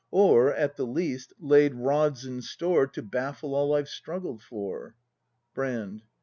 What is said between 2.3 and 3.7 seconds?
store To baffle